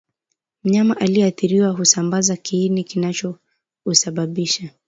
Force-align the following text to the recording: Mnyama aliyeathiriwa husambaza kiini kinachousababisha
Mnyama 0.63 0.97
aliyeathiriwa 0.97 1.69
husambaza 1.69 2.37
kiini 2.37 2.83
kinachousababisha 2.83 4.69